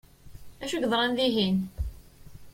[0.59, 1.57] D acu i yeḍṛan dihin?